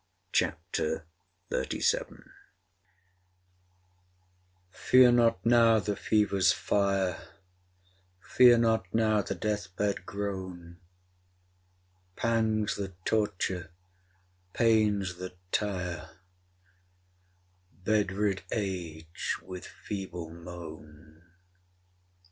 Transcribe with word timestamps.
CHAPTER 0.31 1.05
XXXVII 1.53 2.23
Fear 4.71 5.11
not 5.11 5.45
now 5.45 5.77
the 5.79 5.95
fever's 5.95 6.51
fire, 6.51 7.21
Fear 8.23 8.57
not 8.57 8.91
now 8.95 9.21
the 9.21 9.35
death 9.35 9.75
bed 9.75 10.07
groan; 10.07 10.79
Pangs 12.15 12.77
that 12.77 12.95
torture, 13.05 13.69
pains 14.53 15.17
that 15.17 15.37
tire 15.51 16.09
Bed 17.71 18.11
rid 18.11 18.41
age 18.51 19.35
with 19.43 19.67
feeble 19.67 20.31
moan. 20.31 21.29